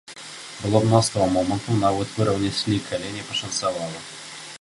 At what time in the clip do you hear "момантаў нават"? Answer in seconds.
1.35-2.17